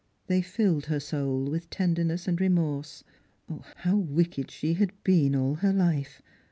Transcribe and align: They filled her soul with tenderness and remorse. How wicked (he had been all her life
They 0.25 0.41
filled 0.41 0.87
her 0.87 0.99
soul 0.99 1.43
with 1.43 1.69
tenderness 1.69 2.27
and 2.27 2.41
remorse. 2.41 3.03
How 3.75 3.97
wicked 3.97 4.49
(he 4.49 4.73
had 4.73 4.93
been 5.03 5.35
all 5.35 5.53
her 5.57 5.71
life 5.73 6.23